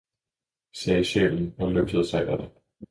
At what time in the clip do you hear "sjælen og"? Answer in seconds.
1.05-1.71